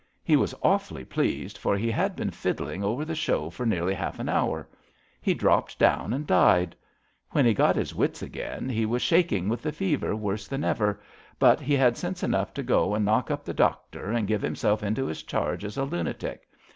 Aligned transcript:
He 0.23 0.35
was 0.35 0.55
awfully 0.63 1.05
pleased, 1.05 1.59
for 1.59 1.77
he 1.77 1.91
had 1.91 2.15
been 2.15 2.31
fiddling 2.31 2.83
over 2.83 3.05
the 3.05 3.13
show 3.13 3.51
for 3.51 3.67
nearly 3.67 3.93
half 3.93 4.17
an 4.17 4.27
hour. 4.29 4.67
He 5.21 5.35
dropped 5.35 5.77
down 5.77 6.11
and 6.11 6.25
died. 6.25 6.75
When» 7.33 7.45
he 7.45 7.53
got 7.53 7.75
his 7.75 7.93
wits 7.93 8.23
again, 8.23 8.67
he 8.67 8.83
was 8.87 9.03
shaking 9.03 9.47
with 9.47 9.61
the 9.61 9.71
fever 9.71 10.15
worse 10.15 10.47
than 10.47 10.63
ever, 10.63 10.99
but 11.37 11.59
he 11.61 11.75
had 11.75 11.97
sense 11.97 12.23
enough 12.23 12.51
to 12.55 12.63
go 12.63 12.95
and 12.95 13.05
Iqiock 13.07 13.29
up 13.29 13.45
the 13.45 13.53
doctor 13.53 14.09
and 14.09 14.27
give 14.27 14.41
himself 14.41 14.81
into 14.81 15.05
his 15.05 15.21
charge 15.21 15.63
as 15.63 15.77
a 15.77 15.83
lunatic. 15.83 16.47